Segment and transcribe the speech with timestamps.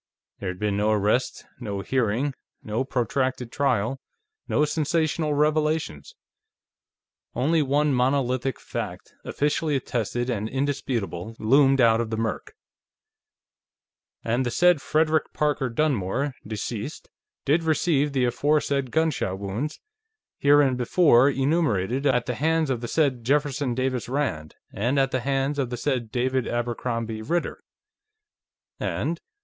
[0.39, 3.99] There had been no arrest, no hearing, no protracted trial,
[4.47, 6.15] no sensational revelations.
[7.35, 12.55] Only one monolithic fact, officially attested and indisputable, loomed out of the murk:"...
[14.25, 17.11] and the said Frederick Parker Dunmore, deceased,
[17.45, 19.79] did receive the aforesaid gunshot wounds,
[20.39, 25.59] hereinbefore enumerated, at the hands of the said Jefferson Davis Rand and at the hands
[25.59, 27.61] of the said David Abercrombie Ritter..."
[28.79, 29.21] and